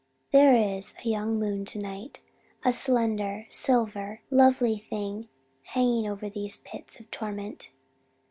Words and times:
"There 0.31 0.55
is 0.55 0.95
a 1.05 1.07
young 1.07 1.37
moon 1.37 1.63
tonight 1.63 2.21
a 2.65 2.71
slender, 2.71 3.45
silver, 3.49 4.21
lovely 4.31 4.79
thing 4.79 5.29
hanging 5.61 6.09
over 6.09 6.27
these 6.27 6.57
pits 6.57 6.99
of 6.99 7.11
torment. 7.11 7.69